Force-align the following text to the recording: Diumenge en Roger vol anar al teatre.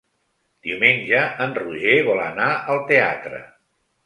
Diumenge 0.67 1.19
en 1.45 1.53
Roger 1.59 1.99
vol 2.09 2.23
anar 2.25 2.49
al 2.75 2.83
teatre. 2.93 3.45